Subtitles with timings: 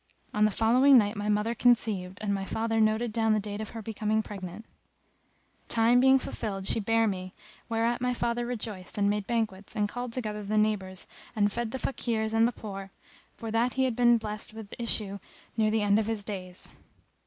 [0.33, 3.69] On the following night my mother conceived and my father noted down the date of
[3.77, 7.33] her becoming pregnant.[FN#267] Her time being fulfilled she bare me;
[7.69, 11.77] whereat my father rejoiced and made banquets and called together the neighbours and fed the
[11.77, 12.89] Fakirs and the poor,
[13.37, 15.19] for that he had been blessed with issue
[15.55, 16.71] near the end of his days.